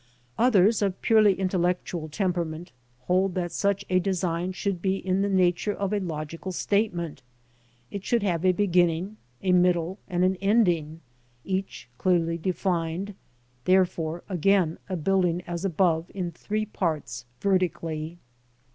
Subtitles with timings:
[0.39, 5.29] Others, of purely intellectual temperament, hold that such a de sign should be in the
[5.29, 7.21] nature of a logical statement;
[7.91, 11.01] it should have a beginning, a middle, and an ending,
[11.45, 13.13] each clearly defined, ŌĆö
[13.65, 18.17] therefore again a building, as above, in three parts vertically.